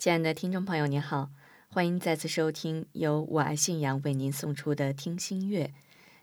[0.00, 1.28] 亲爱的听众朋友，您好，
[1.68, 5.74] 欢迎再次收听由我爱信仰为您送出的听心乐。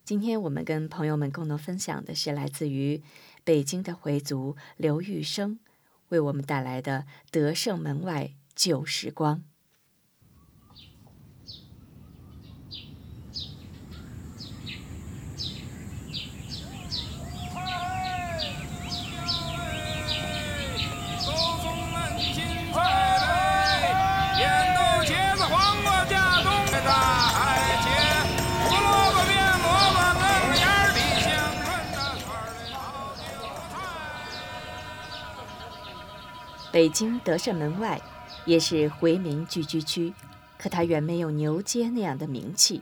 [0.03, 3.03] 今天我们跟朋友们共同分享的是来自于
[3.43, 5.59] 北京的回族刘玉生
[6.09, 9.37] 为我们带来的《德胜门外旧时光》。
[36.87, 38.01] 北京德胜门外，
[38.45, 40.13] 也是回民聚居区，
[40.57, 42.81] 可它远没有牛街那样的名气。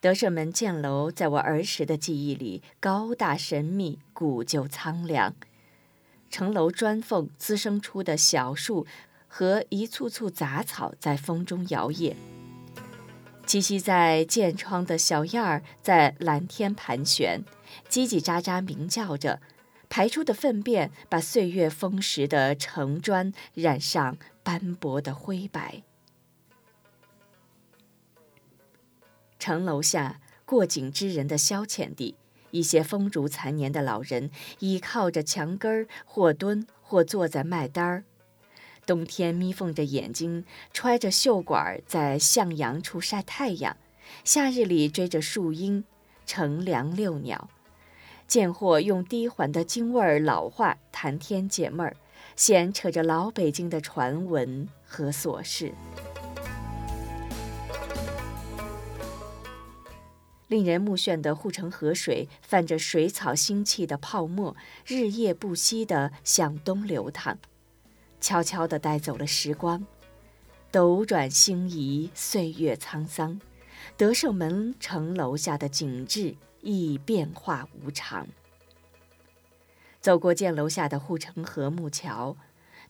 [0.00, 5.34] 德胜门箭楼在我儿时的记忆里，高大神秘，古旧苍凉。
[6.30, 8.86] 城楼砖缝滋生出的小树
[9.26, 12.14] 和一簇簇杂草在风中摇曳，
[13.48, 17.42] 栖息在箭窗的小燕儿在蓝天盘旋，
[17.90, 19.40] 叽叽喳喳鸣叫着。
[19.88, 25.82] 排出的粪便把岁月风蚀的城砖染上斑驳的灰白。
[29.38, 32.16] 城楼下过井之人的消遣地，
[32.50, 38.04] 一些风烛残年的老人倚靠着墙根儿，或蹲或坐在麦单儿。
[38.84, 43.76] 冬天眯缝着眼睛，揣着袖管在向阳处晒太阳；
[44.24, 45.84] 夏日里追着树荫
[46.26, 47.50] 乘凉遛鸟。
[48.28, 51.96] 贱货用低缓的京味儿老话谈天解闷儿，
[52.36, 55.72] 闲扯着老北京的传闻和琐事。
[60.48, 67.38] 令人目眩的护城河水泛着水草腥气的泡沫，日夜不息地向东流淌，
[68.20, 69.86] 悄悄地带走了时光。
[70.70, 73.40] 斗转星移，岁月沧桑，
[73.96, 76.34] 德胜门城楼下的景致。
[76.60, 78.28] 亦变化无常。
[80.00, 82.36] 走过箭楼下的护城河木桥，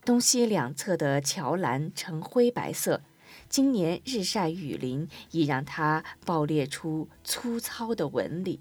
[0.05, 3.01] 东西两侧的桥栏呈灰白色，
[3.49, 8.59] 今年日晒雨淋，已让它爆裂出粗糙的纹理。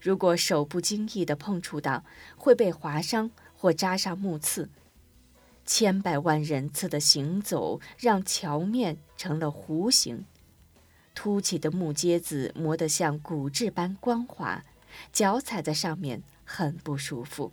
[0.00, 2.04] 如果手不经意地碰触到，
[2.36, 4.68] 会被划伤或扎上木刺。
[5.64, 10.26] 千百万人次的行走，让桥面成了弧形。
[11.14, 14.64] 凸起的木阶子磨得像骨质般光滑，
[15.12, 17.52] 脚踩在上面很不舒服。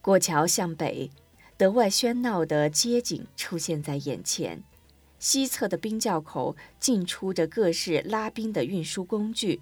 [0.00, 1.10] 过桥向北，
[1.56, 4.62] 德外喧闹的街景出现在眼前。
[5.18, 9.60] 西侧的冰窖口进出着各式拉冰的运输工具，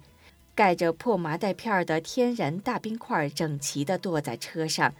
[0.53, 4.93] 盖着破麻袋片的天然大冰块整齐地垛在车上，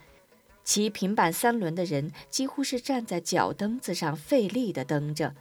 [0.64, 5.36] 骑平板三轮的人几乎是站在脚蹬子上费力地蹬着。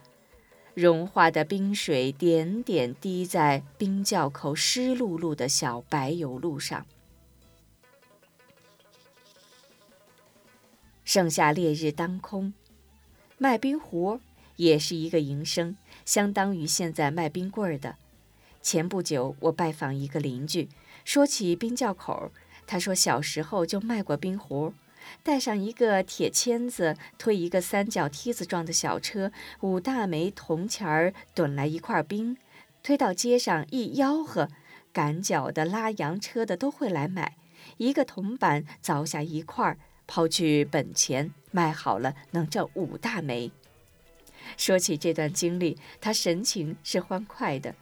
[0.74, 6.84] 融化的冰水点点滴在冰窖口湿漉漉的小柏油路上。
[11.04, 12.52] 盛夏烈日当空，
[13.38, 14.20] 卖冰壶
[14.56, 17.96] 也是一个营生，相当于现在卖冰棍儿的。
[18.60, 20.68] 前不久，我拜访一个邻居，
[21.04, 22.32] 说起冰窖口，
[22.66, 24.74] 他说小时候就卖过冰壶。
[25.22, 29.30] 带上一个铁签子，推一个三角梯子状的小车，
[29.60, 32.36] 五大枚铜钱儿趸来一块冰，
[32.82, 34.48] 推到街上一吆喝，
[34.92, 37.36] 赶脚的、拉洋车的都会来买。
[37.78, 39.76] 一个铜板凿下一块，
[40.06, 43.50] 抛去本钱，卖好了能挣五大枚。
[44.58, 47.74] 说起这段经历，他神情是欢快的。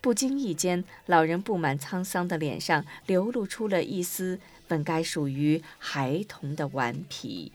[0.00, 7.50] 不经意间，老人布满沧桑的脸上流露出了一丝本该属于孩童的顽皮。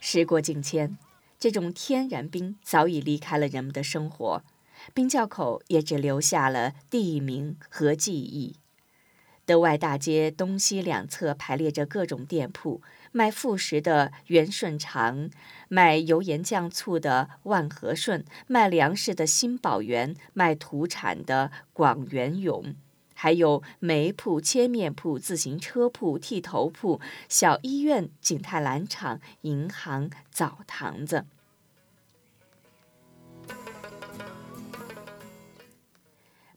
[0.00, 0.98] 时过境迁，
[1.38, 4.42] 这种天然冰早已离开了人们的生活，
[4.92, 8.56] 冰窖口也只留下了地名和记忆。
[9.44, 12.82] 德外大街东西两侧排列着各种店铺。
[13.12, 15.30] 卖副食的元顺长，
[15.68, 22.74] 卖油盐酱醋的万和顺，卖粮食的新宝源，卖土产的广元永，
[23.14, 31.26] 还有煤铺、切面铺、自行车铺、剃头铺、小医院、景泰蓝厂、银行、澡堂子。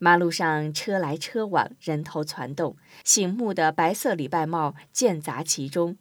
[0.04, 5.96] 马路上车来车往，人头攒动，醒目的白色礼拜帽间杂其中。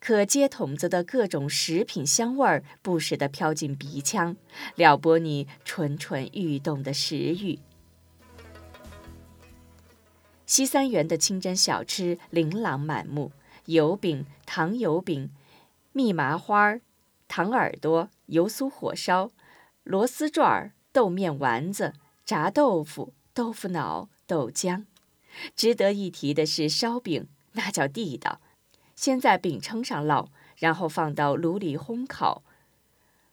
[0.00, 4.34] 可接筒子的各种食品香味儿不时地飘进鼻腔，
[4.74, 7.58] 撩拨你蠢蠢欲动的食欲。
[10.46, 13.30] 西三园的清真小吃琳琅满目，
[13.66, 15.30] 油饼、糖油饼、
[15.92, 16.80] 蜜麻花、
[17.28, 19.30] 糖耳朵、油酥火烧、
[19.84, 21.92] 螺丝转、豆面丸子、
[22.24, 24.86] 炸豆腐、豆腐脑、豆浆。
[25.54, 28.40] 值得一提的是烧饼，那叫地道。
[29.00, 30.26] 先在饼铛上烙，
[30.58, 32.42] 然后放到炉里烘烤。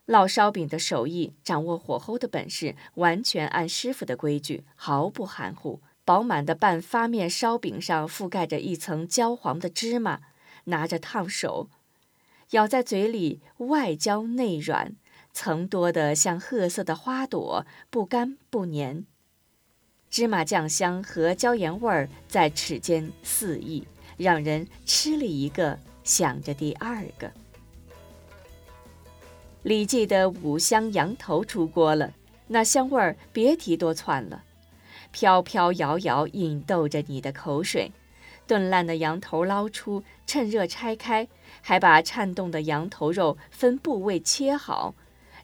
[0.06, 5.82] 烙烧饼的手艺，掌握火候的本事，完全按师傅的规矩，毫不含糊。
[6.06, 10.22] 饱满的半发面烧饼上覆盖着一层焦黄的芝麻，
[10.64, 11.68] 拿着烫手，
[12.52, 14.96] 咬在嘴里，外焦内软，
[15.34, 19.04] 层多得像褐色的花朵，不干不粘。
[20.10, 23.86] 芝麻酱香和椒盐味儿在齿间肆溢。
[24.18, 27.32] 让人吃了一个，想着第二个。
[29.64, 32.14] 李记的五香羊头出锅了，
[32.48, 34.44] 那香味儿别提多窜了，
[35.12, 37.92] 飘飘摇摇引逗着你的口水。
[38.46, 41.28] 炖烂的羊头捞出，趁热拆开，
[41.62, 44.96] 还把颤动的羊头肉分部位切好，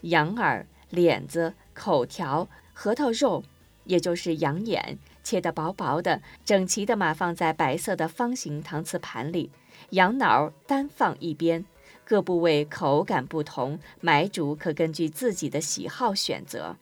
[0.01, 3.43] 羊耳、脸子、口条、核桃肉，
[3.83, 4.97] 也就是羊眼。
[5.23, 9.49] 切得薄薄的、整齐的码放在白色的方形搪瓷盘里，
[9.91, 11.65] 羊脑单放一边。
[12.05, 16.75] 各部位口感不同，买主可根据自己的喜好选择。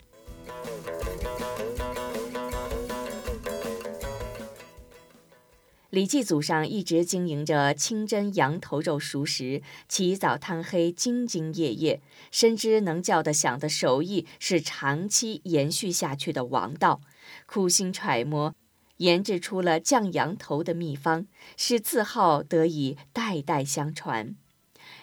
[5.92, 12.02] 李记祖上一直经营着清真羊头肉熟食，起早贪黑、兢兢业业，
[12.32, 17.02] 深知能叫得响的手艺是长期延续下去的王道。
[17.46, 18.54] 苦心揣摩，
[18.98, 21.26] 研制出了酱羊头的秘方，
[21.58, 24.36] 使字号得以代代相传。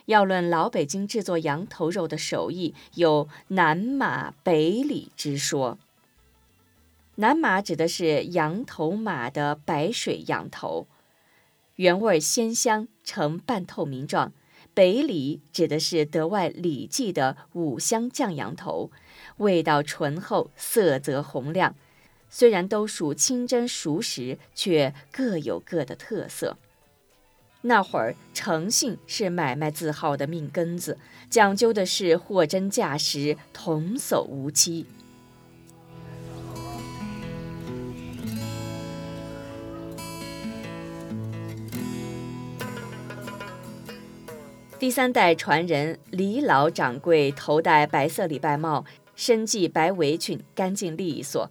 [0.07, 5.79] 要论老北京制作羊头肉的手艺，有南马北里之说。
[7.17, 10.87] 南马指的是羊头马的白水羊头，
[11.77, 14.33] 原味鲜香，呈半透明状；
[14.73, 18.93] 北里指的是德外里记的五香酱羊头，
[19.39, 21.75] 味道醇厚，色泽红亮。
[22.31, 26.57] 虽然都属清真熟食，却各有各的特色。
[27.63, 30.97] 那会儿诚信是买卖字号的命根子，
[31.29, 34.87] 讲究的是货真价实、童叟无欺。
[44.79, 48.85] 第三代传人李老掌柜头戴白色礼拜帽，
[49.17, 51.51] 身系白围裙，干净利索。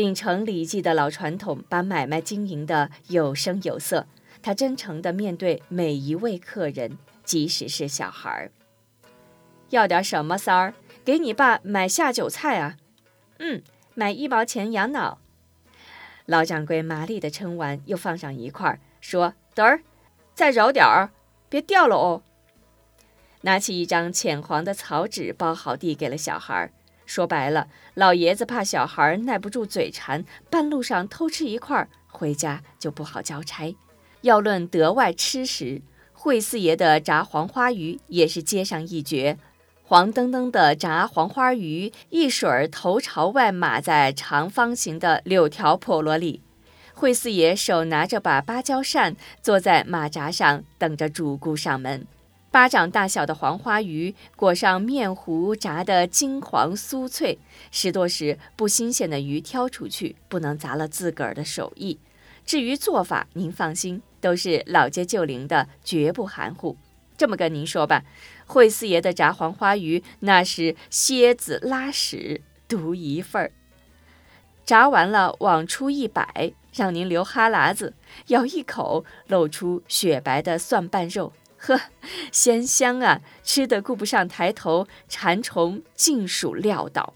[0.00, 4.06] 秉承李记的老传统，把买卖经营的有声有色。
[4.40, 8.50] 他真诚地面对每一位客人，即使是小孩儿。
[9.68, 10.72] 要点什么三儿？
[11.04, 12.78] 给你爸买下酒菜啊。
[13.40, 13.62] 嗯，
[13.92, 15.18] 买一毛钱羊脑。
[16.24, 19.82] 老掌柜麻利地称完，又放上一块儿，说：“得儿，
[20.34, 21.10] 再饶点儿，
[21.50, 22.22] 别掉了哦。”
[23.44, 26.72] 拿起一张浅黄的草纸，包好递给了小孩儿。
[27.10, 33.74] 说白了，老爷子怕小孩耐不住嘴馋，半路上偷吃一块儿，回家就不好交差。
[34.20, 39.36] 要论德外吃食，惠四爷的炸黄花鱼也是街上一绝。
[39.82, 46.40] 黄澄澄的炸黄花鱼，一水儿头朝外码在长方形的柳条笸箩里。
[46.94, 52.06] 惠四爷手拿着把芭蕉扇，坐在马扎上等着主顾上门。
[52.50, 57.38] 巴掌大小的黄花鱼裹上面糊，炸得金黄酥脆。
[57.70, 62.00] 拾掇时，不新鲜的鱼挑出去，不能砸了自个儿的手艺。
[62.44, 66.76] 至于做法，您放心，都是老街旧灵的，绝不含糊。
[67.16, 68.02] 这么跟您说吧，
[68.46, 73.52] 惠四爷的炸黄花鱼那是蝎子拉屎独一份儿。
[74.64, 77.94] 炸完了，往出一摆，让您流哈喇子，
[78.28, 81.32] 咬一口，露出雪白的蒜瓣肉。
[81.60, 81.78] 呵，
[82.32, 83.20] 鲜香啊！
[83.44, 87.12] 吃的顾不上抬头，馋虫尽数撂倒。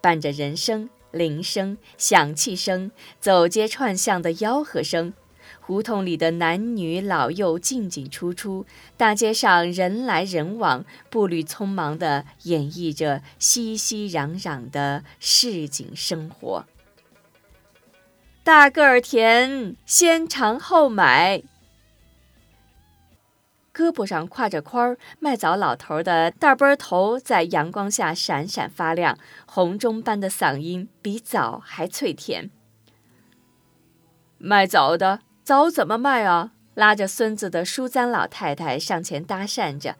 [0.00, 2.90] 伴着人声、铃声、响器声，
[3.20, 5.12] 走街串巷的吆喝声，
[5.60, 16.64] 胡同里的男女老幼进进出出，大街上人来人往，步履匆忙地演绎着熙熙攘攘的市井生活。
[18.42, 21.42] 大个儿甜，先尝后买。
[23.80, 32.50] 胳膊上挎着筐儿，卖枣老头的大背头在阳光下闪闪发亮，红钟般的嗓音比枣还脆甜。
[34.36, 36.52] 卖枣的枣怎么卖啊？
[36.74, 39.96] 拉着孙子的舒簪老太太上前搭讪着。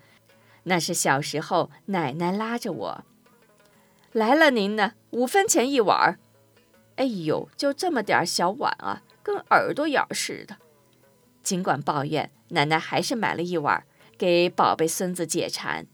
[0.65, 3.05] 那是小时候奶奶拉着我。
[4.13, 6.19] 来了您呢，五分钱一碗儿。
[6.97, 10.59] 哎呦，就这么点小碗啊，跟耳朵眼儿似的。
[11.43, 13.85] 尽管抱怨，奶奶还是买了一碗，
[14.17, 15.87] 给宝贝孙子解馋。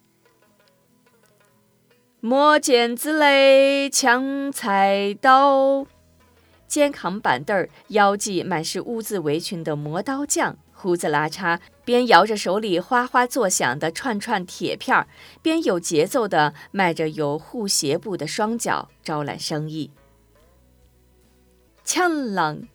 [2.20, 5.86] 磨剪子嘞，抢菜刀，
[6.66, 15.06] 肩扛板凳儿，腰系满是污渍围裙的磨刀匠，胡子拉碴，边摇着手里哗哗作响的串串铁片儿，
[15.40, 19.92] 边有节奏的迈着有护鞋布的双脚，招揽生意。
[21.84, 22.66] 锵啷，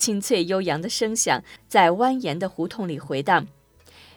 [0.00, 3.46] 清脆悠扬的声响在蜿蜒的胡同里回荡。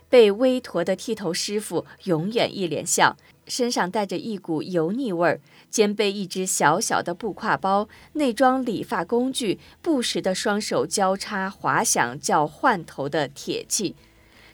[0.09, 13.95] 被微驼的剃头师傅永远一脸笑，身上带着一股油腻味儿，肩背一只小小的布挎包，内装理发工具，不时的双手交叉滑响叫换头的铁器。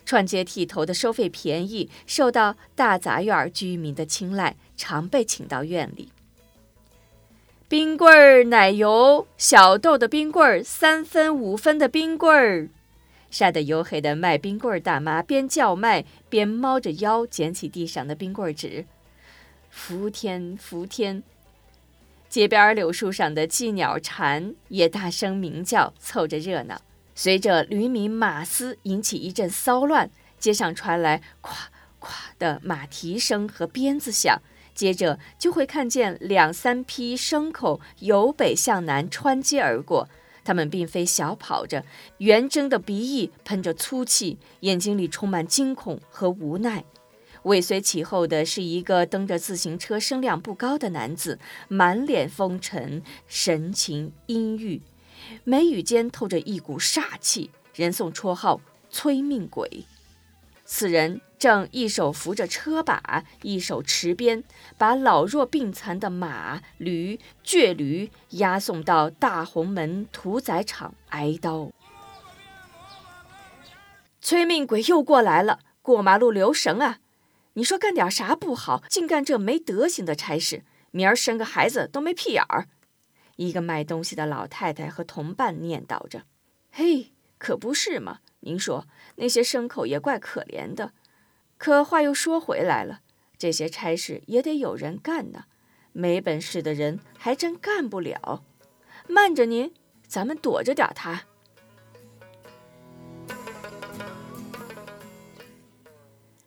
[0.06, 6.10] 串街剃头的收费便宜，受到大杂院居民的青睐，常被请到院里。
[7.70, 12.68] 冰棍儿、奶油、小豆的冰棍儿，三分、五分的冰棍儿，
[13.30, 18.88] 晒得黝黑的卖冰棍儿大妈边叫卖边猫着腰捡起地上的冰棍儿纸。
[19.70, 21.22] 伏天，伏天！
[22.28, 26.82] 街边柳树上的寄鸟蝉也大声鸣叫，凑着热闹。
[27.14, 30.10] 随着驴鸣马嘶，引起一阵骚乱，
[30.40, 31.52] 街上传来咵
[32.02, 32.10] 咵
[32.40, 34.42] 的马蹄声和鞭子响。
[34.80, 40.08] 接着就会看见两三匹牲口由北向南穿街而过，
[40.46, 41.84] 他们并非小跑着，
[42.20, 46.86] 圆睁的鼻翼喷着粗气，眼睛里充满惊恐和无奈。
[47.44, 54.82] 尾随其后的是一个蹬着自行车、声量不高的男子，满脸风尘，神情阴郁，
[55.44, 59.84] 眉宇间透着一股煞气，人送绰号“催命鬼”。
[60.72, 64.44] 此人正一手扶着车把，一手持鞭，
[64.78, 71.72] 把老弱病残的马、驴、倔驴押送到大红门屠宰场挨刀。
[74.22, 77.00] 催命鬼又过来了，过马路留神啊！
[77.54, 82.68] 你说干点啥不好，净干这没德行的差事，明儿生个孩子都没屁眼儿。
[83.38, 86.26] 一个卖东西的老太太和同伴念叨着
[86.72, 90.94] ：“嘿，可不是嘛。”您说那些牲口也怪可怜的，
[91.58, 93.02] 可话又说回来了，
[93.38, 95.46] 这些差事也得有人干呢，
[95.92, 98.44] 没本事的人还真干不了。
[99.08, 99.74] 慢着您，
[100.08, 101.26] 咱们躲着点他。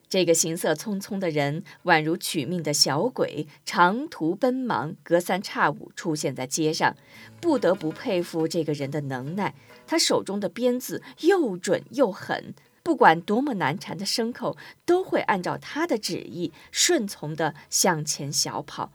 [0.09, 6.95] 这个行色匆匆的人，宛如取命的小鬼，长途奔忙，隔三差五出现在街上，
[7.41, 9.55] 不得不佩服这个人的能耐。
[9.93, 14.57] 他手中的鞭子又准又狠，不管多么难缠的牲口，
[14.87, 18.91] 都会按照他的旨意顺从地向前小跑。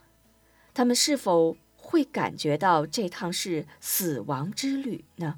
[0.73, 5.35] 他们是否会感觉到这趟是死亡之旅呢？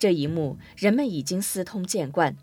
[0.00, 2.36] 这一幕，人们已经司空见惯。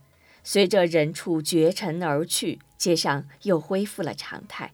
[0.46, 4.72] 随着人畜绝尘而去，街上又恢复了常态。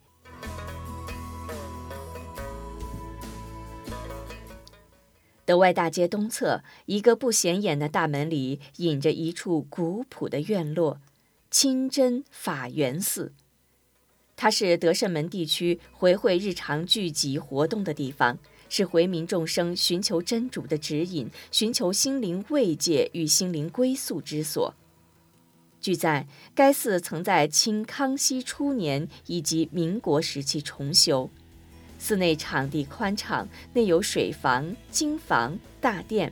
[5.48, 11.00] 德外大街东侧，一个不显眼的大门里，隐着一处古朴的院落——
[11.50, 13.32] 清真法源寺。
[14.36, 18.38] 它是德胜门地区回会日常聚集活动的地方，
[18.68, 24.76] 是回民众生寻求真主的指引、寻求心灵慰藉与心灵归宿之所。
[25.80, 31.30] 据载，该寺曾在清康熙初年以及民国时期重修，
[31.98, 36.32] 寺内场地宽敞，内有水房、经房、大殿。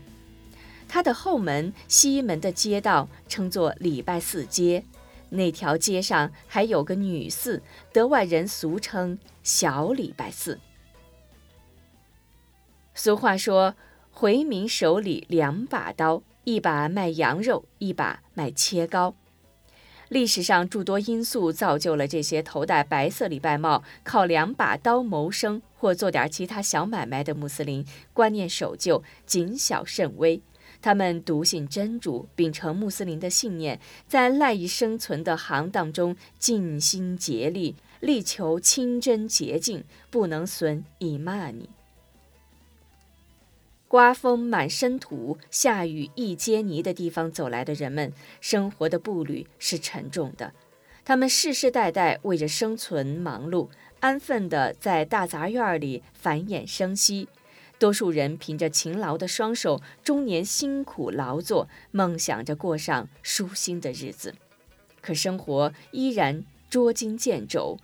[0.88, 4.84] 它的后门西门的街道称作礼拜寺街，
[5.30, 10.60] 那条街上还有个女寺，德外人俗称小礼拜寺。
[12.94, 13.76] 俗话说
[14.12, 19.16] ：“回民手里两把刀，一把卖羊肉，一把卖切糕。”
[20.16, 30.42] 历史上诸多因素造就了这些头戴白色礼拜帽、靠两把刀谋生或做点其他小买卖的穆斯林，观念守旧，谨小慎微。
[30.82, 41.75] 他们笃信真主，秉承穆斯林的信念，在赖以生存的行当中尽心竭力，力求清真洁净，不能损以骂你。
[43.96, 48.12] 刮风满身土，下雨一街泥的地方走来的人们，
[48.42, 50.52] 生活的步履是沉重的。
[51.06, 53.70] 他们世世代代为着生存忙碌，
[54.02, 57.30] 安分地在大杂院里繁衍生息。
[57.80, 64.36] 多数人凭着勤劳的双手，终年辛苦劳作，梦想着过上舒心的日子。
[65.00, 67.78] 可生活依然捉襟见肘，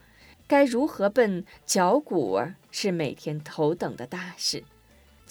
[0.46, 4.62] 该如何奔脚骨儿，是每天头等的大事。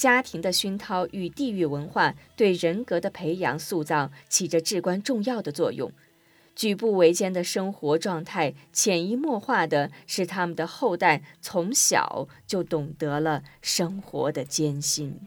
[0.02, 5.92] 家庭的熏陶与地域文化对人格的培养塑造起着至关重要的作用。
[6.56, 15.20] 举步维艰的生活状态，潜移默化地使他们的后代从小就懂得了生活的艰辛。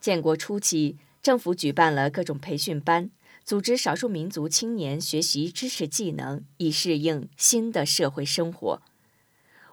[0.00, 3.08] 建国初期，政府举办了各种培训班，
[3.44, 8.82] 组织少数民族青年学习知识技能，以适应新的社会生活。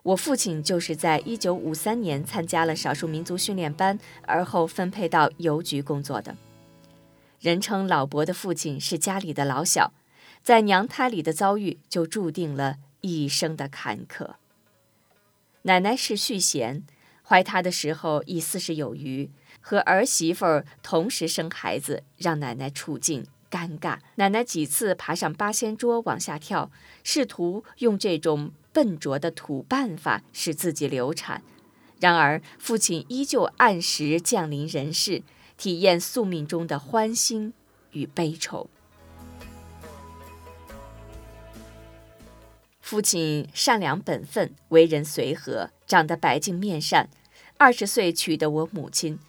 [0.03, 6.38] 我父亲就是在一九五三年参加了少数民族训练班，而后分配到邮局工作的。
[7.39, 9.91] 人称老伯的父亲是家里的老小，
[10.44, 14.36] 在娘胎里的遭遇就注定了一生的坎坷。
[15.63, 16.84] 奶奶是续弦，
[17.24, 24.00] 怀他的时候已四十有余，和儿媳妇儿同时生孩子，让奶奶处境尴尬。
[24.16, 26.72] 奶奶几次爬上八仙桌往下跳，
[27.04, 28.51] 试图用这种。
[28.72, 31.42] 笨拙的土办法使自己流产，
[32.00, 35.24] 然而父亲依旧按时降临人世，
[35.58, 37.51] 体验宿命中的欢欣
[37.92, 38.70] 与悲愁。
[42.80, 47.10] 父亲善良本分，为人随和，长得白净面善。
[47.58, 49.20] 二十岁娶的我母亲，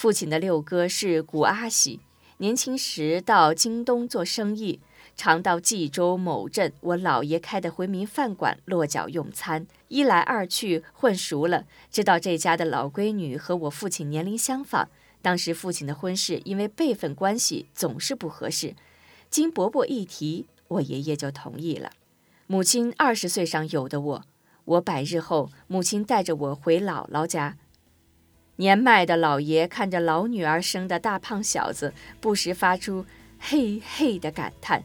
[0.00, 2.00] 父亲的六哥是古阿喜，
[2.38, 4.80] 年轻时到京东做生意。
[5.14, 14.88] 常到冀州某镇我姥爷开的回民饭馆落脚用餐，一来二去混熟了，知道这家的老闺女和我父亲年龄相仿。
[15.20, 18.74] 当时父亲的婚事因为辈分关系总是不合适，
[19.28, 21.90] 经伯伯一提，我爷爷就同意了。
[22.46, 24.24] 母亲二十岁上有的我，
[24.64, 27.58] 我百日后，母亲带着我回姥姥家。
[28.60, 33.06] 年迈的老爷看着老女儿生的大胖小子，不时发出
[33.40, 34.84] “嘿嘿”的感叹。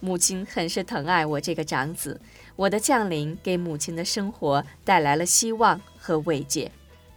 [0.00, 2.20] 母亲很是疼爱我这个长子，
[2.56, 6.70] 我的降临给母亲的生活带来了希望和慰藉，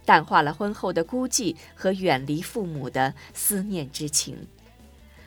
[0.06, 4.48] 淡化了婚后的孤寂和远离父母的思念之情。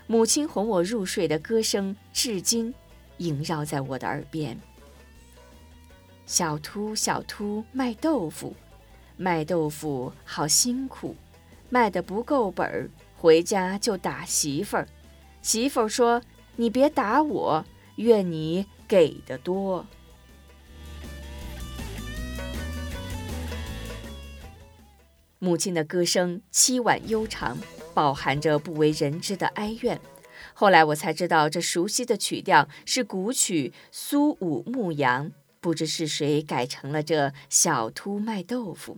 [0.08, 2.74] 母亲哄我入睡的歌声至今
[3.18, 4.60] 萦绕在我的耳边。
[6.26, 8.56] 小秃小秃卖豆腐，
[9.22, 11.16] 卖豆腐好辛苦，
[11.70, 14.88] 卖的不够本儿，回家就打媳妇儿。
[15.42, 16.22] 媳妇儿说。
[16.58, 19.86] 你别打我，愿你给的多。
[25.40, 27.58] 母亲的歌声凄婉悠长，
[27.94, 30.00] 饱含着不为人知的哀怨。
[30.54, 35.28] 后来我才知道，这熟悉的曲调是古曲《苏武牧羊》，
[35.62, 38.98] 不知是谁改成了这小秃卖豆腐。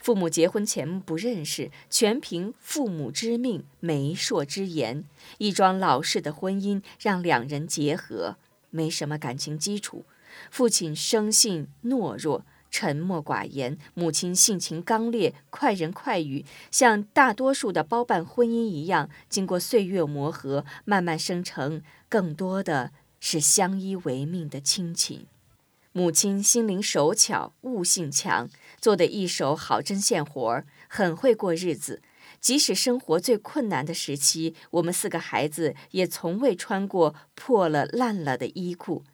[0.00, 5.04] 父母结婚前不认识，全凭父母之命、媒妁之言，
[5.36, 8.36] 一桩老式的婚姻让两人结合，
[8.70, 10.06] 没什么感情基础。
[10.50, 25.26] 父亲生性懦弱、沉默寡言，母亲性情刚烈、快人快语，像大多数的包办婚姻一样，经过岁月磨合，慢慢生成更多的是相依为命的亲情。
[25.92, 28.48] 母亲心灵手巧，悟性强。
[28.80, 32.02] 做的一手好针线活儿，很会过日子。
[32.40, 39.04] 即使生活最困难的时期，我们四个孩子也从未穿过破了烂了的衣裤。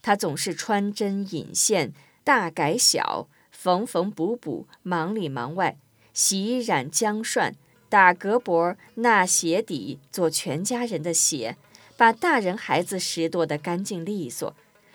[0.00, 1.92] 他总是穿针引线，
[2.24, 5.78] 大改小，缝缝补补，忙里忙外，
[6.12, 7.54] 洗染浆涮，
[7.88, 11.56] 打隔脖，纳鞋底，做全家人的鞋，
[11.96, 14.52] 把大人孩子拾掇得干净利索。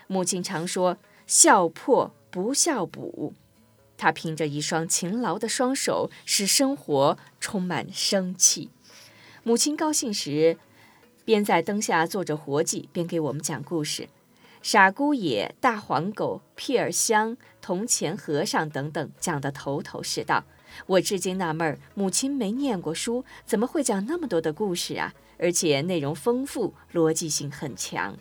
[0.08, 3.34] 母亲常说：“笑破不笑补。”
[3.98, 8.70] 他凭着一双勤劳的双手，使生活充满生气。
[9.44, 10.58] 母亲高兴时，
[11.26, 14.08] 边在灯下做着活计，边给我们讲故事：
[14.62, 20.44] 傻姑爷、大黄狗、屁儿香、铜钱和尚等等，讲得头头是道。
[20.86, 25.14] 我至今纳闷，母亲没念过书，怎么会讲那么多的故事啊？
[25.40, 28.18] 而且内容丰富，逻辑性很强。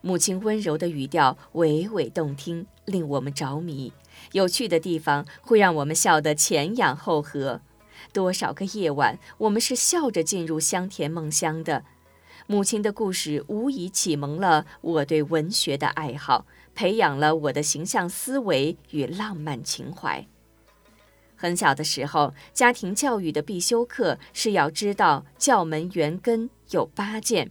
[0.00, 3.92] 母亲温柔的语调娓娓动听，令我们着迷。
[4.32, 7.60] 有趣的地方会让我们笑得前仰后合。
[8.12, 11.84] 多少个夜晚，我们是笑着进入香甜梦乡的。
[12.46, 20.26] 母亲的故事无疑启蒙了我对文学的爱好，培养了我的形象思维与浪漫情怀。
[21.36, 27.50] 很小的时候，家庭教育的必修课是要知道教门元根有八件：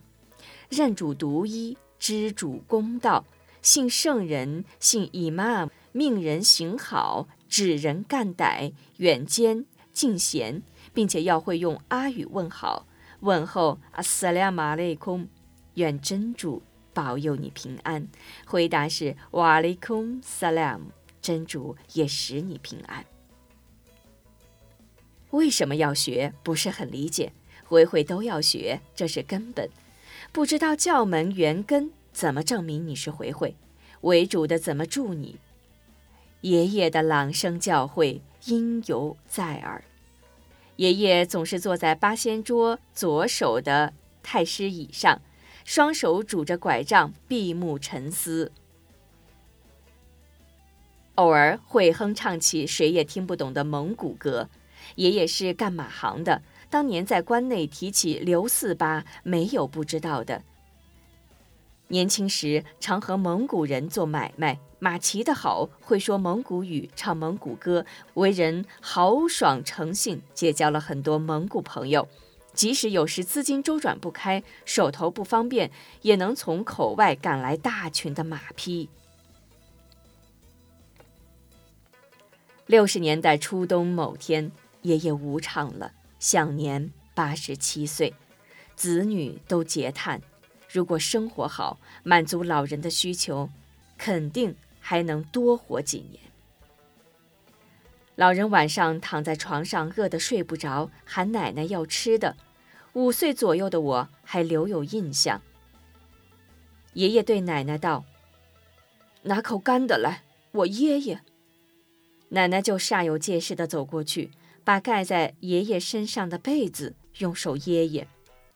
[0.69, 3.25] 认主独一，知主公道，
[3.61, 10.61] 信圣人，信伊玛，命人行好，指人干歹，远奸，近贤，
[10.93, 12.87] 并且要会用阿语问好，
[13.19, 15.27] 问候阿斯拉马雷空，
[15.73, 16.61] 愿真主
[16.93, 18.07] 保佑你平安。
[18.45, 20.91] 回答是瓦雷空萨拉姆，
[21.21, 23.05] 真主也使你平安。
[25.31, 26.33] 为什么要学？
[26.43, 27.33] 不是很理解。
[27.65, 29.69] 回回都要学，这是根本。
[30.31, 33.55] 不知道教门原根，怎么证明你是回回？
[34.01, 35.37] 为主的怎么助你？
[36.41, 39.83] 爷爷的朗声教诲应犹在耳。
[40.77, 43.93] 爷爷总是坐在八仙桌左手的
[44.23, 45.21] 太师椅上，
[45.65, 48.53] 双手拄着拐杖，闭目沉思，
[51.15, 54.49] 偶尔会哼唱起谁也听不懂的蒙古歌。
[54.95, 60.41] 爷爷是干马行的，当年在关内提起刘四八，没有不知道的。
[61.89, 72.07] 年轻时常和蒙古人做买卖，马骑得好，会说蒙古语，唱蒙古歌，为人豪爽诚信，结交了很多蒙古朋友。
[72.53, 75.71] 即使有时资金周转不开，手头不方便，
[76.01, 78.89] 也能从口外赶来大群的马匹。
[82.65, 84.51] 六十年代初冬某天。
[84.83, 88.13] 爷爷无常了，享年八十七岁，
[88.77, 90.21] 子女都嗟叹：
[90.71, 93.49] 如果生活好，满足老人的需求，
[93.97, 96.21] 肯定还能多活几年。
[98.15, 102.35] 老人晚上躺在床上，饿得睡不着，喊奶奶要吃的。
[102.93, 105.41] 五岁左右的我还留有印象。
[106.93, 108.03] 爷爷对奶奶道
[109.23, 111.21] ：“拿口干的来，我爷爷。”
[112.29, 114.31] 奶奶就煞有介事地走过去。
[114.61, 118.07] 把盖在爷爷身上的被子用手掖掖，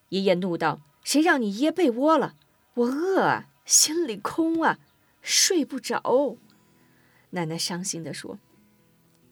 [0.10, 2.36] 爷爷怒道：“谁让你掖被窝了？
[2.76, 4.80] 我饿啊，心里空啊，
[5.22, 6.38] 睡不着。”
[7.32, 8.40] 奶奶伤心地说：“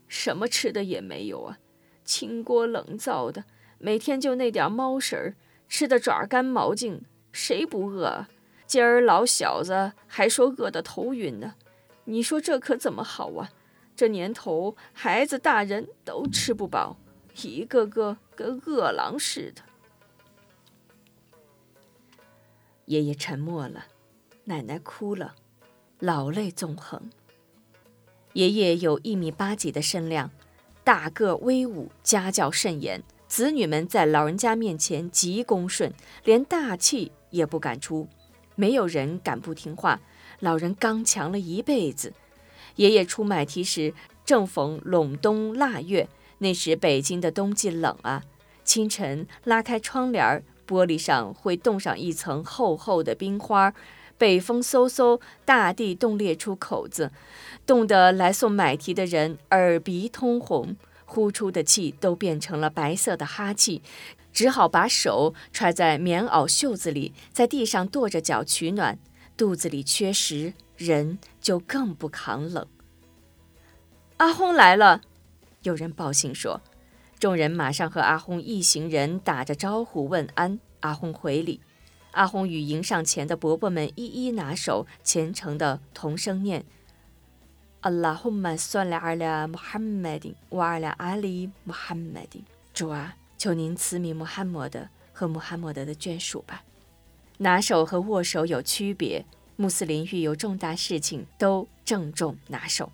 [0.07, 1.59] 什么吃的也没有啊，
[2.03, 3.45] 清锅冷灶的，
[3.77, 5.35] 每天就那点猫食儿，
[5.67, 8.05] 吃的爪干毛净，谁不饿？
[8.05, 8.29] 啊？
[8.67, 11.55] 今儿老小子还说饿得头晕呢，
[12.05, 13.49] 你说这可怎么好啊？”
[13.93, 16.97] 这年头，孩子、大人都吃不饱，
[17.43, 19.61] 一个个跟饿狼似的。
[22.91, 23.85] 爷爷沉默了，
[24.43, 25.33] 奶奶哭了，
[25.99, 27.01] 老泪纵横。
[28.33, 30.29] 爷爷有一米八几的身量，
[30.83, 35.93] 大个威武，家教甚严，子女们在老人家面前极恭顺，
[36.25, 38.09] 连大气也不敢出，
[38.55, 40.01] 没有人敢不听话。
[40.41, 42.11] 老人刚强了一辈子。
[42.75, 43.93] 爷爷出买提时，
[44.25, 46.09] 正逢隆冬腊月。
[46.39, 48.25] 那时北京的冬季冷啊，
[48.65, 53.73] 清晨拉开窗帘，玻璃上会冻上一层厚厚的冰花。
[54.17, 57.11] 北风嗖嗖，大地冻裂出口子，
[57.65, 63.81] 冻得来送买提的人耳鼻通红，呼出的气都变成了白色的哈气，
[64.31, 68.97] 只好把手揣在棉袄袖子里，在地上跺着脚取暖。
[69.35, 70.53] 肚子里缺食。
[70.77, 72.65] 人就更不抗冷。
[74.17, 75.01] 阿轰来了，
[75.61, 76.59] 有人报信说，
[77.21, 80.59] 众人马上和阿轰一行人打着招呼问安。
[80.79, 81.61] 阿轰回礼，
[82.13, 86.65] 阿轰与迎上前的伯伯们一一拿手，虔诚的同声念
[87.81, 96.63] ：“阿拉呼玛算拉阿拉穆罕默丁，瓦阿拉阿里穆罕默丁。”主啊，求您赐米穆罕默德和穆罕默德的眷属吧。
[97.37, 99.23] 拿手和握手有区别。
[99.57, 102.91] 穆斯林遇有重大事情都郑重拿手。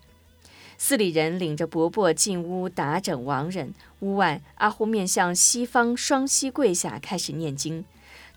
[0.80, 3.74] 寺里人领着伯伯进屋打整亡人。
[3.98, 7.84] 屋外，阿呼面向西方，双膝跪下，开始念经。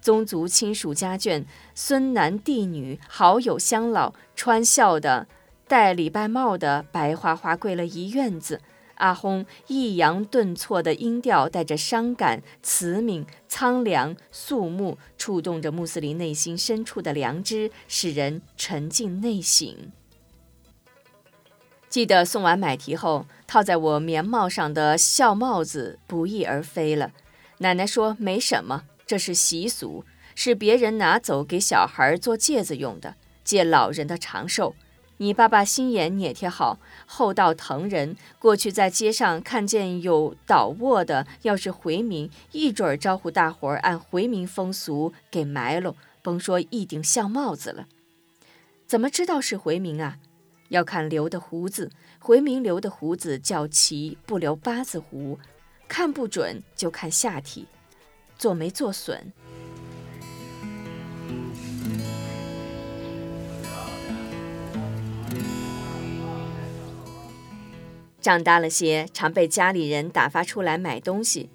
[0.02, 5.28] 宗族亲属家眷、孙男弟女、好友乡老，穿孝的、
[5.68, 8.60] 戴礼拜帽的，白花花跪了一院子。
[8.96, 19.92] 阿轰抑扬顿挫的音调，带着伤感、慈悯、苍凉、肃穆，触动着穆斯林内心深处的良知，使人沉浸内省。
[21.92, 27.12] 记得送完买提后，套在我棉帽上的孝帽子不翼而飞了。
[27.58, 34.74] 奶奶说：“没什么，这是习俗，是别人拿走给小孩做戒指用的，借老人的长寿。”
[35.18, 38.16] 你爸爸心眼捏贴好，厚道疼人。
[38.40, 47.86] 过去在街上看见有倒卧的，要是回民，一准儿招呼大伙儿按回民风俗给埋了，甭说一顶孝帽子了。
[48.88, 50.18] 怎么知道是回民啊？
[50.72, 55.38] 要看留的胡子，回民留的胡子较齐，不留八字胡。
[55.86, 57.68] 看不准就看下体，
[58.38, 59.34] 做没做损。
[68.22, 71.50] 长大了些，常被家里人打发出来买东西，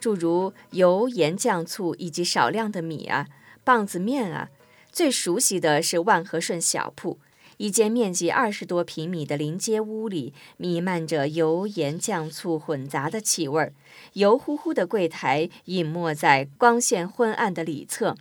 [0.00, 3.28] 诸如油、盐、酱、醋以及少量的米啊、
[3.62, 4.48] 棒子面啊。
[4.90, 7.20] 最熟悉的是万和顺小铺，
[7.58, 13.72] 一间面积二十多平米的临街屋里，弥漫着油、盐、酱、醋混杂的气味儿。
[14.12, 18.16] 油乎乎的柜台隐没在光线昏暗的里侧，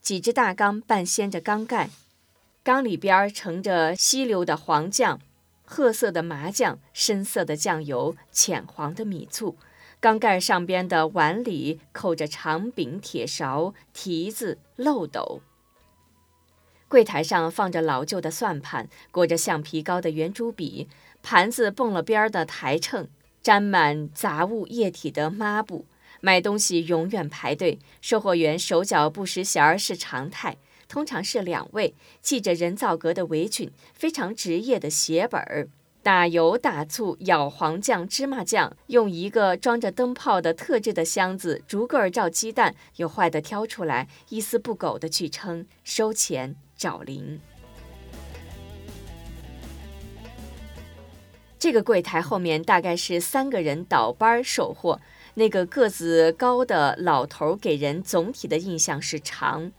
[0.00, 1.90] 几只大缸半掀着缸盖，
[2.62, 5.20] 缸里边盛着稀溜的黄酱。
[5.64, 9.56] 褐色的麻酱，深色的酱油，浅黄的米醋，
[10.00, 15.42] 缸盖上边的碗里扣着长柄铁勺、提子、漏斗。
[16.90, 20.88] 柜台上放着老旧的算盘，裹着橡皮膏的圆珠笔，
[21.22, 23.06] 盘子蹦了边的台秤，
[23.40, 25.86] 沾满杂物液体的抹布。
[26.20, 30.56] 买东西永远排队，售货员手脚不识弦儿是常态。
[30.88, 35.68] 通常是两位系着人造革的围裙，非常职业的写本儿，
[36.02, 47.38] 打油打醋，舀黄酱、芝麻酱，用一个装着灯泡的特制的箱子逐个儿照鸡蛋，有坏的挑出来，一丝不苟的去称，收钱找零。
[51.58, 54.98] 这个柜台后面大概是三个人倒班守货，
[55.34, 59.70] 那个个子高的老头给人总体的印象是长。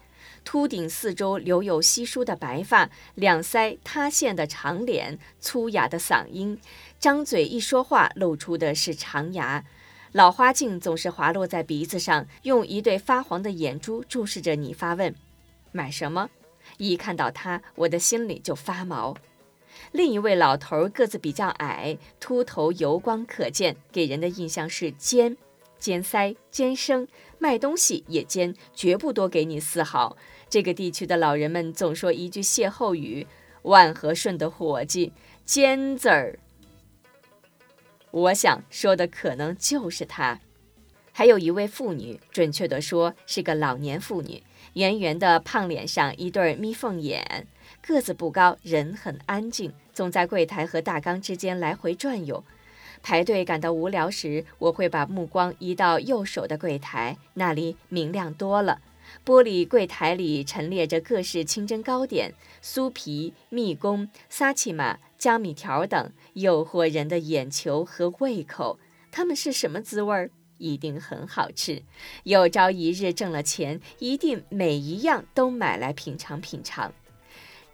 [0.44, 6.60] 秃顶四周留有稀疏的白发，两腮塌陷的长脸，粗哑的嗓音，
[7.00, 9.64] 张嘴一说话露出的是长牙，
[10.12, 15.16] 老花镜总是滑落在鼻子上，用一对发黄的眼珠注视着你，发问
[15.72, 16.30] ：“买什么？”
[16.90, 19.16] 一看到他，我的心里就发毛。
[19.92, 25.38] 另一位老头个子比较矮，秃头油光可见，给人的印象是尖。
[25.78, 27.08] 尖腮尖声，
[27.40, 30.16] 卖东西也尖，绝不多给你丝毫。
[30.50, 33.26] 这个地区的老人们总说一句歇后语
[33.64, 35.12] ：“万和顺的伙计，
[35.44, 36.38] 尖子儿。”
[38.12, 40.40] 我想说的可能就是他。
[41.12, 47.46] 还有一位妇女，准确地说是个老年妇女，圆圆的胖脸上一对眯缝眼，
[47.86, 52.44] 个子不高，人很安静，总在柜台和大缸之间来回转悠。
[53.04, 58.80] 排队感到无聊时，我会把目光移到右手的柜台，那里明亮多了。
[59.26, 68.80] 玻璃柜台里陈列着各式清真糕点、酥皮、蜜宫、撒琪玛、江米条等，诱惑人的眼球和胃口。
[69.12, 70.32] 它们是什么滋味儿？
[70.62, 71.82] 一定很好吃。
[72.24, 76.94] 有朝一日挣了钱，一定每一样都买来品尝品尝。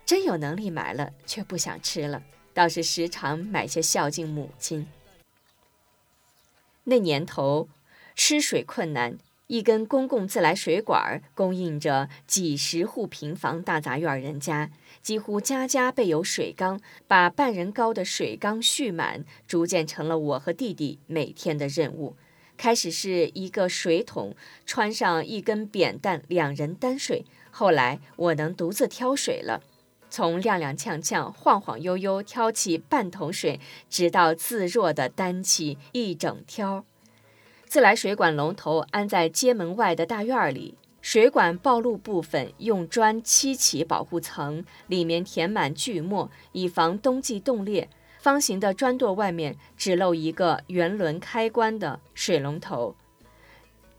[0.06, 2.24] 真有能力买了，却不想吃了，
[2.54, 4.88] 倒是时常买些孝敬母亲。
[6.86, 7.68] 那年头，
[8.16, 14.72] 吃水困难，一根公共自来水管供应着几十户平房大杂院人家，
[15.02, 22.16] 几乎家家备有水缸，把半人高的水缸蓄满，逐渐成了我和弟弟每天的任务。
[22.58, 27.24] 开始是一个水桶，穿上一根扁担，两人担水。
[27.52, 29.62] 后来我能独自挑水了。
[30.10, 36.86] 从踉踉跄跄、晃晃悠悠挑起半桶水，直到自若地担起一整挑。
[37.66, 47.90] 自来水管龙头安在街门外的大院里，水管暴露部分用砖砌起保护层，里面填满锯末，以防冬季冻裂。
[48.20, 52.96] 方形的砖垛外面只露一个圆轮开关的水龙头。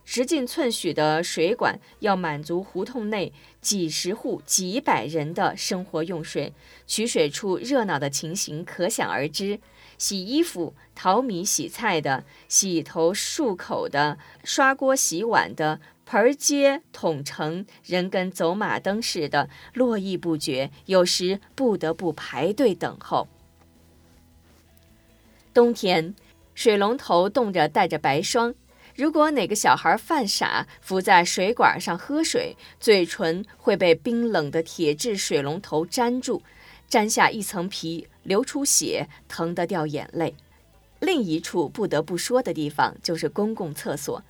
[0.04, 6.54] 直径寸许的水管要满足胡同内几十户几百人的生活用水，
[6.86, 9.60] 取水处热闹的情形可想而知。
[9.98, 23.28] 洗衣服、淘米、洗菜的、洗头、漱口的、刷锅、洗碗的，盆儿接桶盛，人跟走马灯似的络绎不绝，有时不得不排队等候。
[25.54, 26.14] 冬天，
[26.54, 28.54] 水龙头冻着带着白霜。
[28.94, 36.42] 如果哪个小孩犯傻，伏在水管上喝水，嘴唇会被冰冷的铁质水龙头粘住，
[36.88, 40.34] 粘下一层皮，流出血，疼得掉眼泪。
[40.98, 44.20] 另一处不得不说的地方就是公共厕所，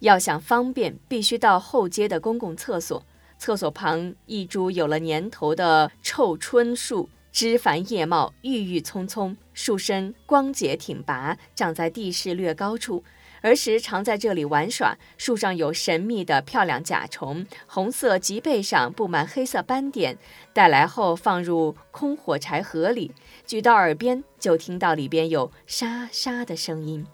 [0.00, 3.04] 要想方便，必须到后街的公共厕所。
[3.38, 13.02] 厕所旁一株有了年头的臭椿树，枝繁叶茂，郁郁葱葱，树身光洁挺拔，长在地势略高处。
[13.42, 14.96] 儿时常在这里玩耍。
[15.16, 20.16] 树上有神秘的漂亮甲虫，红色脊背上布满黑色斑点。
[20.52, 23.10] 带来后放入空火柴盒里，
[23.44, 27.04] 举到耳边就听到里边有沙沙的声音。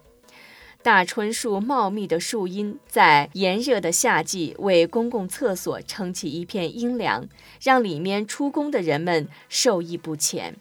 [0.82, 7.26] 大椿树茂密的树荫在炎热的夏季为公共厕所撑起一片阴凉，
[7.62, 10.56] 让里面出工的人们受益不浅。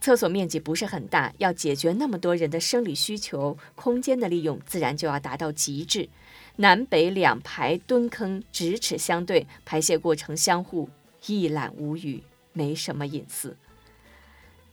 [0.00, 6.08] 厕所面积不是很大，要解决那么多人的生理需求，空间的利用自然就要达到极致。
[6.56, 10.88] 南北两排蹲坑咫尺相对，排泄过程相互
[11.26, 13.56] 一览无余，没什么隐私。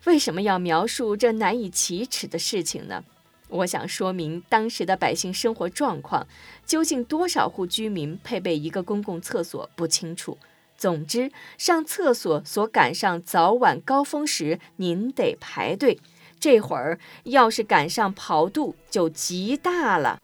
[0.06, 3.04] 为什么要描述这难以启齿的事情呢？
[3.50, 6.26] 我想说明当时的百姓生活状况，
[6.66, 10.38] 究竟多少户居民配备一个公共厕所不清楚。
[10.78, 16.00] 总之，上厕所所赶上早晚高峰时，您得排队。
[16.40, 20.22] 这会儿要是赶上跑肚，就极大了。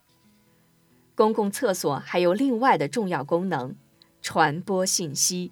[1.15, 3.75] 公共厕所还有另外的重要功能，
[4.21, 5.51] 传播信息。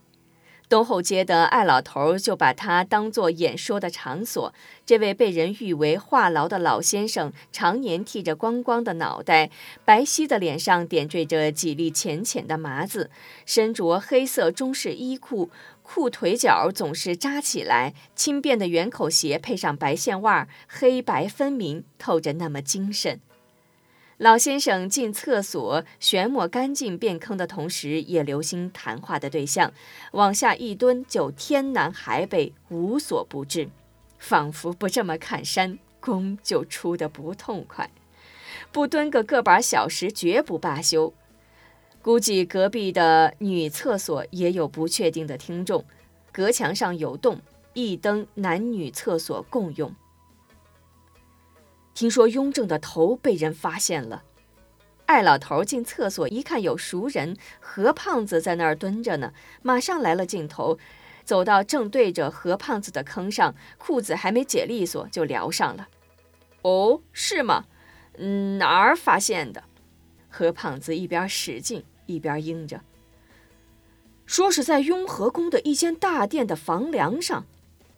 [0.72, 4.54] 东后街的艾老头就把它当作演说的场所。
[4.86, 9.50] 这位被人誉为话痨的老先生，常年剃着光光的脑袋，
[9.84, 13.12] 白皙的脸上点缀着几粒浅浅的麻子，
[13.46, 15.50] 身着黑色中式衣裤，
[15.84, 23.20] 裤腿脚总是扎起来，轻便的圆口鞋配上白线袜，黑白分明，透着那么精神。
[24.22, 29.74] 老先生进厕所旋抹干净便坑的同时，也留心谈话的对象，
[30.12, 33.68] 往下一蹲就天南海北无所不至，
[34.20, 37.90] 仿佛不这么看山，功就出的不痛快。
[38.72, 41.12] 不蹲个个把小时绝不罢休。
[42.04, 45.84] 估计隔壁的女厕所也有不确定的听众，
[46.32, 47.42] 隔墙上有洞，
[47.74, 49.96] 一灯男女厕所共用。
[52.02, 54.24] 听说雍正的头被人发现了，
[55.06, 60.80] 艾老头进厕所一看，有熟人何胖子在那儿蹲着呢，马上来了镜头，
[61.24, 65.90] 走到正对着何胖子的坑上，裤子还没解利索就撩上了。
[66.64, 67.66] 哦，是吗？
[68.18, 69.64] 嗯，哪儿发现的？
[70.28, 72.82] 何胖子一边使劲一边应着，
[74.26, 77.46] 说是在雍和宫的一间大殿的房梁上。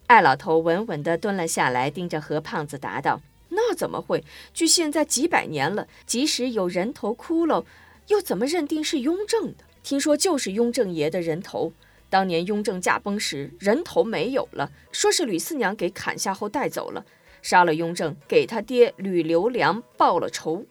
[0.08, 3.22] 艾老头稳稳地蹲了下来，盯着何胖子答道。
[3.54, 4.24] 那怎么会？
[4.52, 7.64] 距现在几百年了，即使有人头骷髅，
[8.08, 9.64] 又怎么认定是雍正的？
[9.82, 11.72] 听说就是雍正爷的人头。
[12.10, 17.04] 当年雍正驾崩时，人头没有了，说是吕四娘给砍下后带走了，
[17.42, 20.64] 杀了雍正，给他爹吕留良报了仇。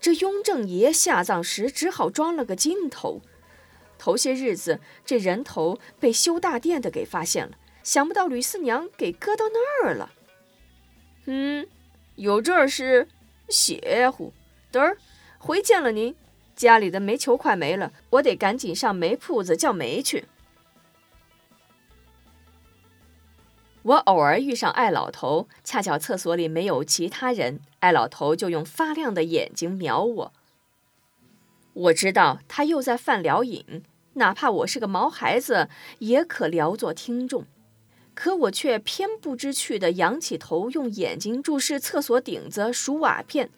[0.00, 3.20] 这雍正爷下葬时只好装了个金头。
[3.98, 10.12] 头些日子，这人头被修大殿的给发现了，想不到吕四娘给搁到那儿了。
[11.24, 11.66] 嗯。
[12.18, 13.06] 有这事，
[13.48, 14.32] 邪乎！
[14.72, 14.98] 嘚儿，
[15.38, 16.16] 回见了您，
[16.56, 20.24] 家里的煤球快没了，我得赶紧上煤铺子叫煤去。
[23.82, 30.32] 我偶尔遇上艾老头，恰巧厕所里没有其他人，艾老头就用发亮的眼睛瞄我。
[31.72, 35.68] 我知道他又在犯聊瘾，哪怕我是个毛孩子，
[36.00, 37.46] 也可聊作听众。
[38.18, 43.48] 可我却偏不知趣地仰起头，用眼睛注视厕所顶子数瓦片，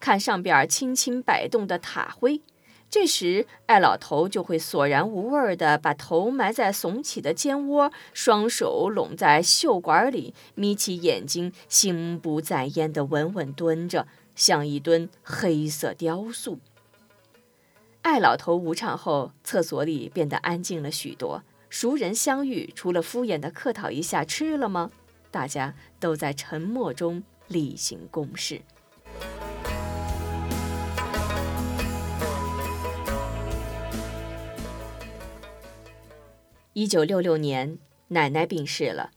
[0.00, 2.40] 看上边轻轻摆动的塔灰。
[2.90, 16.58] 这时，艾老头就会索然无味地把头埋在耸起的肩窝，双手拢在袖管里，眯起眼睛，心不在焉地稳稳蹲着，像一尊黑色雕塑。
[18.02, 21.44] 艾老头无唱后，厕所里变得安静了许多。
[21.70, 24.90] 熟人相遇，除了敷衍的客套一下“吃了吗”，
[25.30, 28.62] 大家都在沉默中例行公事。
[36.72, 37.78] 一九六六年，
[38.08, 39.10] 奶奶病逝了，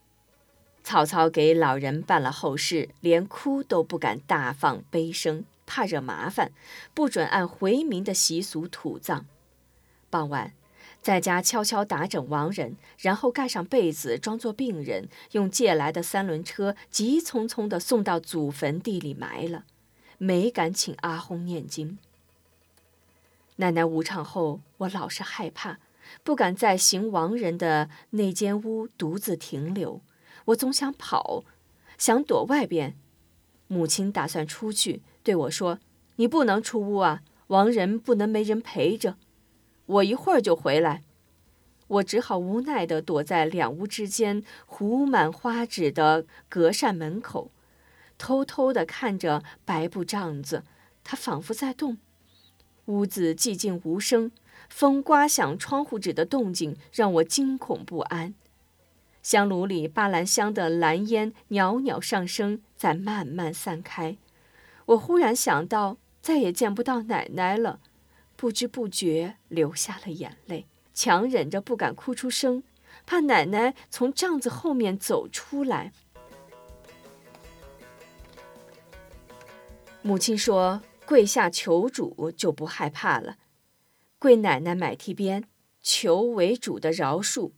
[0.84, 6.52] 曹操给老人办了后事，连哭都不敢大放悲声，怕惹麻烦，
[6.94, 9.26] 不准按回民的习俗土葬。
[10.10, 10.54] 傍晚。
[11.02, 19.66] 在家悄悄打整亡人，然后盖上被子，装作病人，用借来的三轮车急匆匆地送到祖坟地里埋了，
[20.20, 21.98] 没敢请阿訇念经。
[23.56, 25.80] 奶奶无常后，我老是害怕，
[26.24, 30.02] 不敢在行亡人的那间屋独自停留。
[30.46, 31.44] 我总想跑，
[31.98, 32.96] 想躲外边。
[33.68, 35.80] 母亲打算出去，对我说
[36.18, 39.16] ：“你不能出屋啊，亡人不能没人陪着。”
[39.92, 41.04] 我一会儿就回来，
[41.88, 47.52] 我只好无奈地躲在两屋之间糊满花纸的隔扇门口，
[48.18, 50.64] 偷偷地看着白布帐子，
[51.04, 51.98] 它仿佛在动。
[52.86, 54.32] 屋子寂静无声，
[54.70, 58.34] 风刮响窗户纸的动静让我惊恐不安。
[59.22, 64.16] 香炉里巴兰香的蓝烟袅袅上升，在慢慢散开。
[64.86, 67.80] 我忽然想到，再也见不到奶奶了，
[68.42, 70.66] 不知不觉流下了眼泪，
[70.96, 72.64] 强忍着不敢哭出声，
[73.06, 75.94] 怕奶奶从帐子后面走出来。
[80.02, 83.38] 母亲说：“跪下求主就不害怕了。”
[84.18, 85.48] 跪奶奶买提边，
[85.84, 87.52] 求为主的饶恕。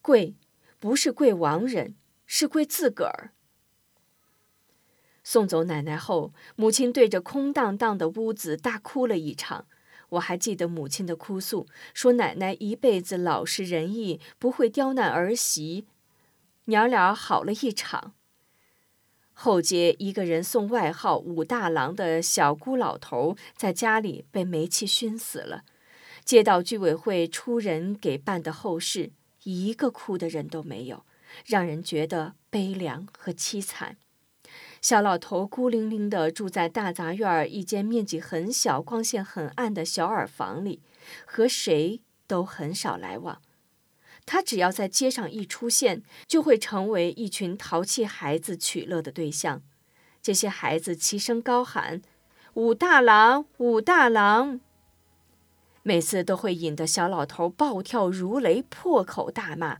[0.00, 0.36] 跪。
[0.78, 3.32] 不是跪亡人，是跪自个儿。
[5.24, 9.66] 送走奶奶后，母亲对着空荡荡的屋子大哭了一场。
[10.10, 15.86] 我还记得母亲的哭诉，说奶奶一辈子老实仁义，不会刁难儿媳，
[16.64, 18.14] 娘俩好了一场。
[19.32, 25.62] 后街一个人送外号“武大郎”的小姑老头，在家里被煤气熏死了。
[26.24, 29.12] 街道居委会出人给办的后事。
[29.44, 31.04] 一个哭的人都没有，
[31.46, 33.96] 让人觉得悲凉和凄惨。
[34.80, 40.80] 小老头孤零零地住在大杂院一间面积很小、光线很暗的小耳房里，
[41.24, 43.40] 和谁都很少来往。
[44.24, 49.62] 他只要在街上一出现，就会成为一群淘气孩子取乐的对象。
[50.20, 52.02] 这些孩子齐声高喊
[52.54, 54.60] ：“武大郎，武大郎！”
[55.82, 59.78] 每次都会引得小老头暴跳如雷，破口大骂。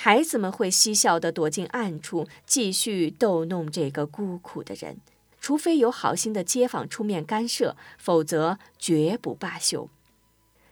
[0.00, 4.98] 孩子们会嬉笑地躲进暗处，继续逗弄这个孤苦的人。
[5.40, 9.90] 除非有好心的街坊出面干涉，否则绝不罢休。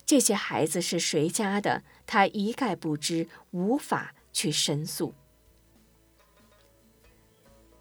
[0.05, 5.13] 这些孩子是谁家的，他一概不知，无法去申诉。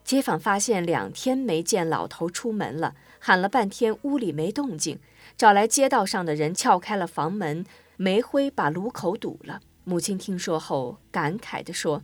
[0.04, 4.98] 街坊发现两天没见老头出门了，喊了半天屋里没动静。
[5.38, 7.64] 找来街道上的人撬开了房门，
[7.98, 9.62] 煤灰把炉口堵了。
[9.86, 12.04] 母亲听说后感慨地说：“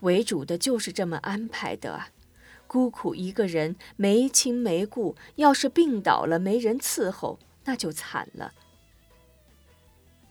[0.00, 2.08] 为主的就是这么安排的啊！
[2.66, 8.52] 孤苦一个人，没亲没故，要是病倒了没人伺候，那就惨了。”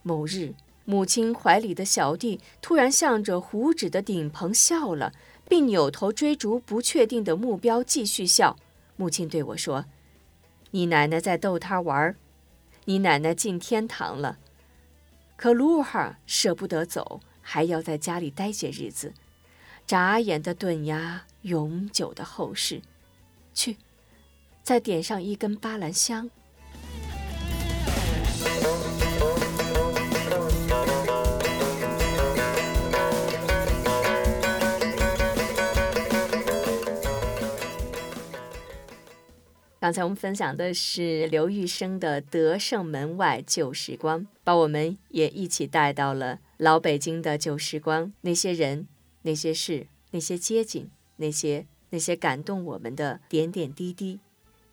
[0.02, 5.12] 某日，母亲怀里的小弟突然向着糊纸的顶棚笑了，
[5.48, 8.56] 并扭头追逐不确定的目标，继续笑。
[8.96, 9.84] 母亲对我说
[10.72, 12.16] ：“你奶奶在逗他玩。”
[12.88, 14.38] 你奶奶进天堂了，
[15.36, 19.12] 可卢哈舍不得走，还要在家里待些日子。
[19.86, 22.80] 眨眼的顿压，永久的后事。
[23.54, 23.76] 去，
[24.62, 26.30] 再点上一根巴兰香。
[39.86, 48.88] 刚才我们分享的是刘玉生的《德胜门外旧时光》，把我们也一起带到了老北京的旧时光，那些人、
[49.22, 54.18] 那些事、那些街景、那些那些感动我们的点点滴滴，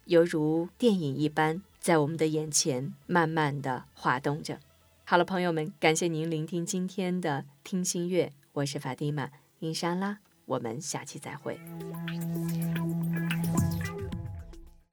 [0.06, 4.58] 犹如电影一般，在我们的眼前慢慢的滑动着。
[5.04, 11.60] 好了，朋友们，感谢您聆听今天的听心乐，我是法蒂玛，印莎拉，我们下期再会。